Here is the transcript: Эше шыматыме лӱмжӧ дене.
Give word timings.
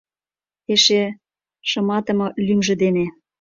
Эше 0.73 1.03
шыматыме 1.69 2.27
лӱмжӧ 2.45 2.73
дене. 2.83 3.05